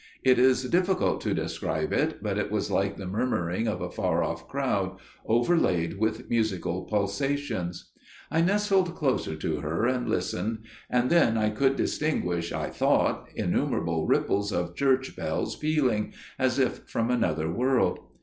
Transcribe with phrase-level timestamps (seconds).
[0.23, 4.23] It is difficult to describe it, but it was like the murmuring of a far
[4.23, 7.91] off crowd, overlaid with musical pulsations.
[8.31, 14.07] I nestled closer to her and listened; and then I could distinguish, I thought, innumerable
[14.07, 17.99] ripples of church bells pealing, as if from another world.